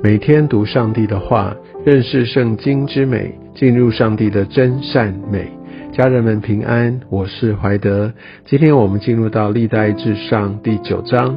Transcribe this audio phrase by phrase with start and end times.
[0.00, 5.50] 每天读上帝的话，认识圣经之美，进入上帝的真善美。
[5.92, 8.12] 家人们平安，我是怀德。
[8.46, 11.36] 今天我们进入到历代至上第九章。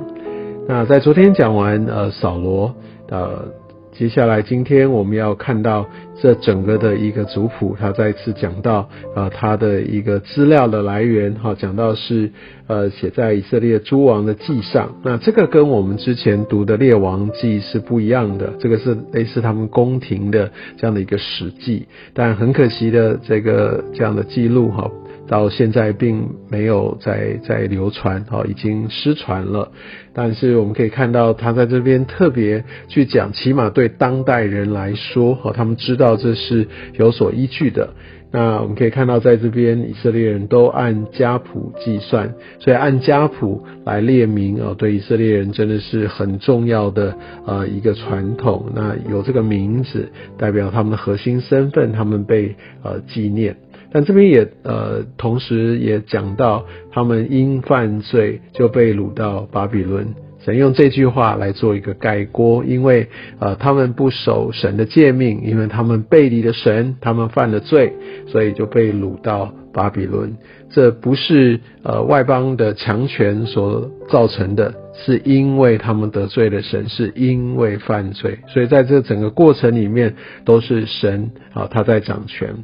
[0.67, 2.75] 那在昨天讲完呃扫罗
[3.09, 3.60] 呃。
[4.01, 5.85] 接下来，今天我们要看到
[6.19, 12.31] 这整个的一个族谱，他再次讲到啊，他的一个资料的来源，哈，讲到是
[12.65, 14.95] 呃写在以色列诸王的记上。
[15.03, 24.89] 那这个跟我们之前读的列王记是不一样的，这个是类似他们宫廷的这样的一个史记，但很可惜的，这个这样的记录，哈。
[25.27, 29.71] 到现在并没有在在流传，哦，已经失传了。
[30.13, 37.93] 但是我们可以看到，他在这边特别去讲，起码对当代人来说，哦，他们知道这是有所依据的。
[38.33, 47.13] 那我们可以看到，在这边以色列人都按家谱计算，所以按家谱来列名，哦，对以色列人真的是很重要的
[47.45, 48.71] 呃一个传统。
[48.73, 53.57] 那有这个名字，代表他们的核心身份，他们被呃纪念。
[53.91, 60.13] 但这边也呃，同时也讲到，他们因犯罪就被掳到巴比伦。
[60.43, 63.07] 神用这句话来做一个概括，因为
[63.39, 67.93] 呃，他们不守神的诫命，因为他们背离了神，他们犯了罪，
[68.27, 70.35] 所以就被掳到巴比伦。
[70.71, 78.39] 这不是呃外邦的强权所造成的，是因为他们得罪了神，是因为犯罪。
[78.47, 82.55] 所以在这整个过程里面，都是神啊他在掌权。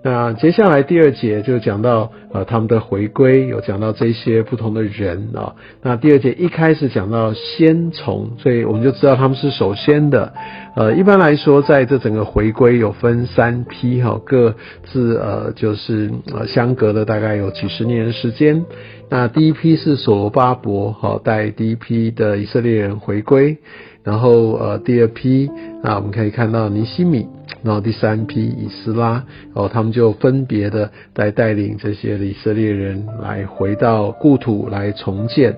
[0.00, 5.56] 那接下来第二节就讲到呃他们的回归，有讲到这些不同的人啊。
[5.82, 10.32] 那第二节一开始讲到先从，所以我们就知道他们是首先的。
[10.76, 18.64] 呃，一般来说，在这整个回归有分三批哈，各自呃就是呃相隔了大概有几十年的时间。
[19.10, 23.58] 那第一批是所罗巴伯哈带第一批的以色列人回归，
[24.04, 25.50] 然后呃第二批
[25.82, 27.26] 啊我们可以看到尼西米。
[27.62, 35.56] 然后第三批以斯拉，哦，他们就分别的来带领这些以色列人来回到故土来重建。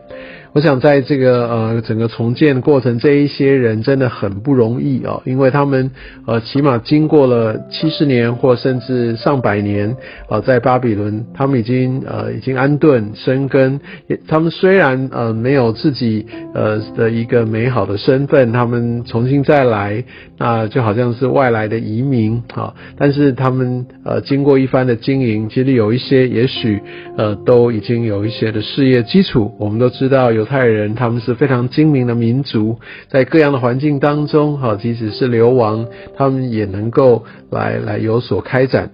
[0.53, 5.93] 我想在这个呃整个重建过程，这一些人真的很不容易哦，因为他们
[6.27, 9.97] 呃起码经过了七十年或甚至上百年
[10.29, 13.81] 啊，在巴比伦，他们已经呃已经安顿生根。
[14.27, 20.03] 他们虽然呃没有自己呃的一个美好的身份，他们重新再来，
[20.37, 26.83] 那就好像是外来的移民啊，但是他们呃经过一番的经营，其实有一些也许
[27.17, 29.53] 呃都已经有一些的事业基础。
[29.61, 30.40] 我们都知道有。
[30.41, 32.79] 犹太人他们是非常精明的民族，
[33.09, 35.87] 在各样的环境当中，哈，即使是流亡，
[36.17, 38.91] 他们也能够来来有所开展。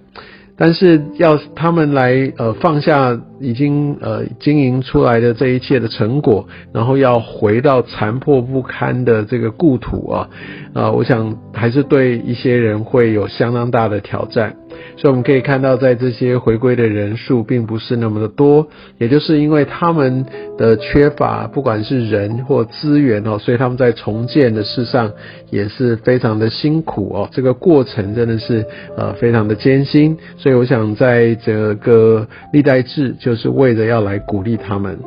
[0.59, 10.29] 但是要他们来呃放下已经呃经营出来的这一切的成果，然后要回到残破不堪的这个故土啊，
[10.73, 14.57] 啊，我想还是对一些人会有相当大的挑战。
[14.95, 18.67] 所以我们可以看到，在这些回归的人数并不是那么的多，
[18.97, 20.25] 也就是因为他们
[20.57, 25.11] 的缺乏，不管是人或资源哦，所以他们在重建的事上
[25.49, 27.29] 也是非常的辛苦哦。
[27.31, 28.65] 这个过程真的是
[28.95, 34.97] 呃非常的艰辛，所以我想在这个历代志就是为了要来鼓励他们。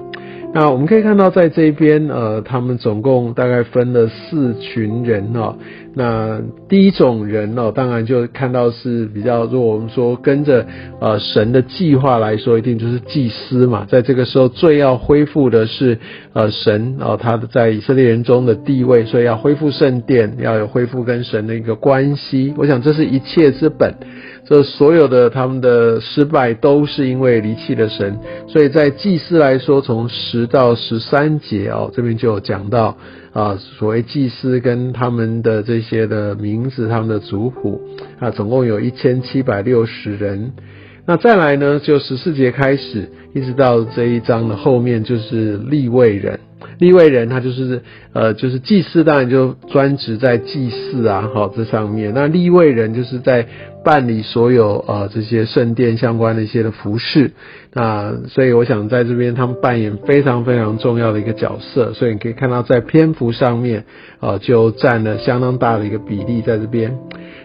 [0.52, 5.54] 那我们可以看到，在这边，呃，他们总共大概分了四群人哦。
[5.94, 10.64] 那第一种人哦，当然就看到是比较，如果我们说跟着
[11.00, 13.84] 呃神的计划来说，一定就是祭司嘛。
[13.88, 15.98] 在这个时候，最要恢复的是
[16.32, 22.54] 呃神哦，他的在以色列人中的地位，所以要恢复圣殿，要有恢复跟神的一个关系。
[22.56, 23.92] 我想这是一切之本。
[24.46, 28.18] 这所有的他们的失败都是因为离弃了神，
[28.48, 32.96] 所以在祭司来说，从十到十三节哦，这边就有讲到
[33.32, 37.80] 啊，所谓祭司跟他们的这些的名字，他们的族谱
[38.18, 40.52] 啊，总共有一千七百六十人。
[41.06, 46.40] 那再来呢，就十四节开始，一直到这一章的后面就是立位人。
[46.78, 47.82] 立位人他就是
[48.12, 52.12] 呃就是祭司，当然就专职在祭祀啊，好这上面。
[52.14, 53.46] 那立位人就是在
[53.84, 57.32] 办理所有呃这些圣殿相关的一些的服饰。
[57.72, 61.92] 那所以我想在这边他们扮演非常非常重要的一个角色。
[61.92, 63.84] 所以你可以看到在篇幅上面
[64.20, 66.98] 呃就占了相当大的一个比例在这边。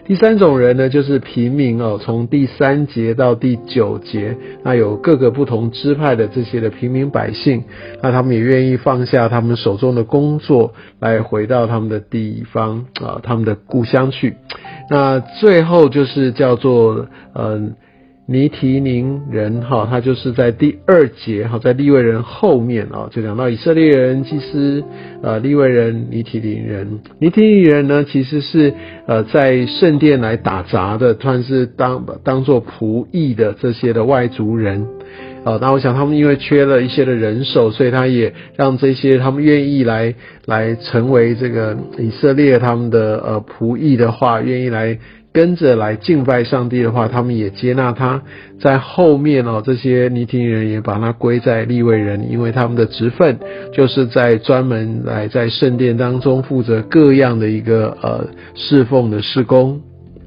[0.04, 7.64] 第三种人呢，就是平民哦，从第三节到第九节，那有各个不同支派的这些的平民百姓，
[8.02, 14.36] 那他们也愿意放下他们手中的工作，来回到他们的地方啊，他们的故乡去。
[14.88, 17.74] 那最后就是叫做嗯。
[18.28, 24.82] 尼提宁人哈，他就是在第二节哈，在利未人后面啊，就讲到以色列人祭司
[25.22, 28.74] 呃利未人尼提宁人，尼提宁人呢其实是
[29.06, 34.88] 呃在圣殿来打杂的，算是当当做仆役的这些的外族人。
[35.46, 40.12] 啊，那我想他们因为缺了一些的人手，所以他也让这些他们愿意来
[40.44, 44.98] 来成为这个以色列他们的呃仆役的话，愿意来
[45.32, 48.20] 跟着来敬拜上帝的话，他们也接纳他。
[48.58, 53.38] 在后面哦，这些尼提人也把他归在立位人，因为他们的职分
[53.72, 58.26] 就是在专门来在圣殿当中负责各样的一个呃
[58.56, 59.80] 侍奉的事工。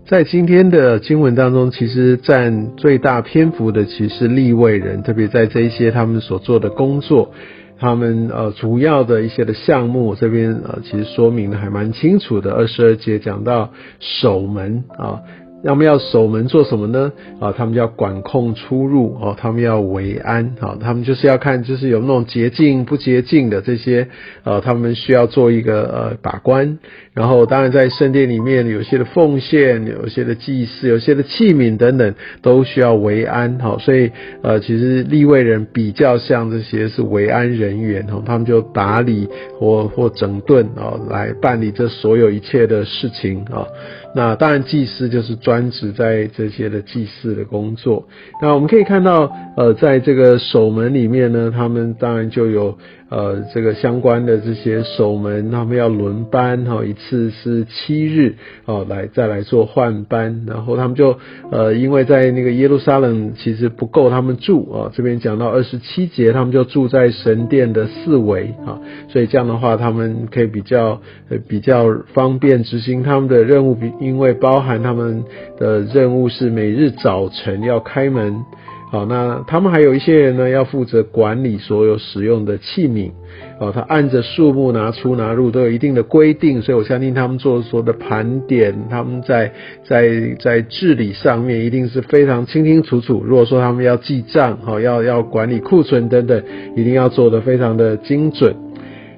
[0.09, 7.31] 在今天的经文当中，其实占最大篇幅的，其实立位人，特别在这一些他们所做的工作，
[7.77, 12.53] 他们呃主要的一些的项目，这边呃其实说明的还蛮清楚的。
[12.53, 13.69] 二十二节讲到
[13.99, 15.21] 守门啊。
[15.63, 17.11] 他们要守门做什么呢？
[17.39, 24.07] 啊，他们要管控出入哦，他们要维安啊，他们就是要看就是有那种洁净不洁净的这些，
[24.43, 26.79] 呃，他们需要做一个呃把关。
[27.13, 33.77] 然后当然在圣殿里面有些的奉献，有些的祭祀，有些的器皿等等都需要维安哈。
[33.79, 34.11] 所以
[34.41, 39.27] 呃，其实立位人比较像这些是维安人员哈，他们就打理
[39.59, 43.67] 或或整顿啊，来办理这所有一切的事情啊。
[44.15, 48.07] 那当然，祭司就是专职在这些的祭祀的工作。
[48.41, 52.77] 那我们可以看到，呃，在这个守门里面呢，他们当然就有。
[53.11, 58.35] 呃，这个相关的这些守门，他们要轮班哈，一次是七日
[58.65, 61.17] 哦，来再来做换班，然后他们就
[61.51, 68.77] 呃，因为在那个耶路撒冷其实不够他们住啊，这边讲到二十七节，他们就住在神殿的四围啊，
[69.11, 75.23] 所以这样的话，他们可以比较呃比较方便执行他们的任务，比因为包含他们
[75.57, 78.43] 的任务是每日早晨要开门。
[78.91, 83.11] 好，那他们还有一些人呢，要负责管理所有使用的器皿。
[83.59, 89.53] 哦，他按着数目拿出拿入都有一定的规定，所以我相信他们做所有的盘点，他们在
[89.83, 93.21] 在在治理上面一定是非常清清楚楚。
[93.23, 96.41] 如果说他们要记账，哈，要要管理库存等等，
[96.75, 98.55] 一定要做的非常的精准。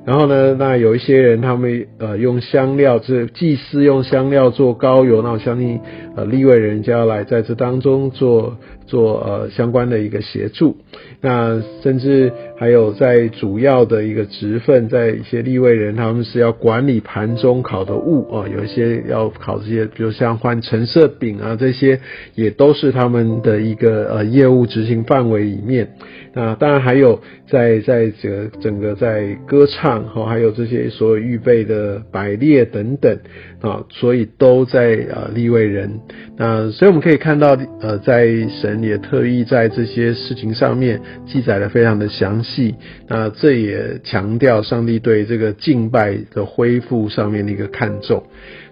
[0.06, 5.80] 然后呢，那有一些人他们呃用香料，这祭祀用香料做膏油，那我相信
[6.16, 8.58] 呃立位人家来在这当中做。
[8.92, 10.76] 做呃相关的一个协助，
[11.22, 22.02] 那甚至还有在主要的一个职分，在一些立位人，他们是要管理盘中烤的物啊，有一些要烤这些，比如像换橙色饼啊，这些
[22.36, 25.88] 也都是他们的一个呃业务执行范围里面。
[26.34, 33.18] 那当然还有在在这个整个在歌唱哈，还有这些所有预备的摆列等等
[33.62, 36.00] 啊，所以都在呃立位人。
[36.38, 38.81] 那所以我们可以看到呃在神。
[38.82, 42.76] 也特意在这些事情上面记载的非常的详细，
[43.08, 48.24] 那这也强调上帝对这个敬拜的恢复上面的一个看重，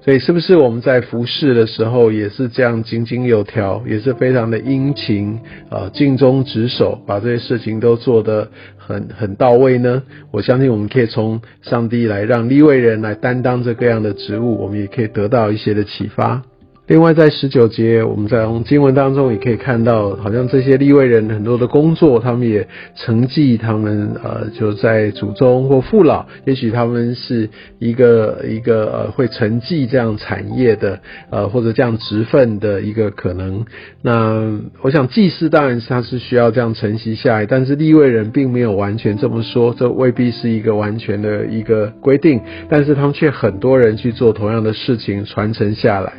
[0.04, 5.40] 所以是不是我们在服侍的时候也是这样井井有条，也是非常的殷勤
[5.70, 10.04] 啊，尽忠职守，把这些事情都做得很很到位呢？
[10.32, 16.44] 我相信我们可以从上帝来让立位人来担当这各样的职务，我们也可以得到一些的启发。
[16.90, 27.48] 另外，在十九节，我们在经文当中也可以看到，好像这些立位人很多的工作，他们也承继他们呃，就在祖宗或父老，也许他们是
[27.78, 31.00] 一个一个呃会承继这样产业的
[31.30, 33.64] 呃或者这样职分的一个可能。
[34.02, 46.14] 那我想祭司当然是他是需要这样承袭下来，但是立位人并没有完全这么说，这未必是一个完全的一个规定，但是他们却很多人去做同样的事情传承下来。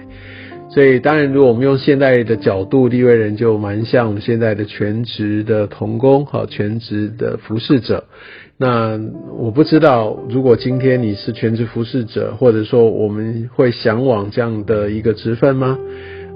[0.73, 8.05] 所以，当然，如果我们用现代的角度，立位人就蛮像我们现在的全职的童工和全职的服侍者。
[8.57, 9.01] 那
[9.37, 15.77] 我不知道，如果今天你是全职服侍者，或者说我们会向往这样的一个职分吗？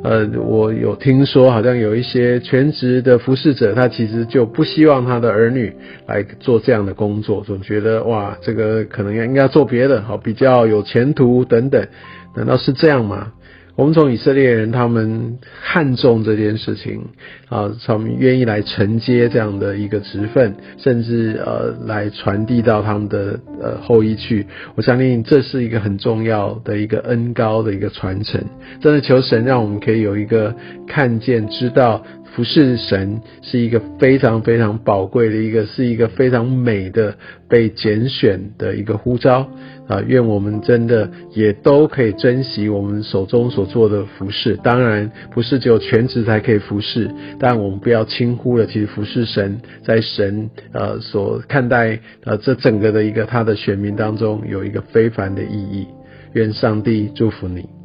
[0.02, 5.72] 呃，我有听说，好像有一些全职的服侍者，他其实就不希望他的儿女
[6.06, 11.86] 来做这样的工作，总觉得哇，这个可能应该做别的，好比较有前途等等。
[12.36, 13.32] 难道是这样吗？
[13.76, 17.06] 我们从以色列人他们看重这件事情
[17.48, 24.46] 啊，他们愿意来承接这样的一个职分，甚至呃来传递到他们的呃后裔去。
[24.76, 28.40] 我相信这是一个很重要的一个恩高的一个传承。
[28.80, 30.54] 真的求神让我们可以有一个
[30.86, 37.14] 看见、知道服侍神是一个非常非常宝贵的一个，是一个非常美的
[37.48, 39.48] 被拣选的一个呼召
[39.86, 40.02] 啊！
[40.04, 44.56] 愿我们真的也都可以珍惜我们手中所做的服侍。
[44.56, 55.86] 当然，不是只有全职才可以服侍，但我们不要轻忽了，其实服侍神在神呃所看待呃这整个的一个他的选民当中有一个非凡的意义。
[56.32, 57.83] 愿上帝祝福你。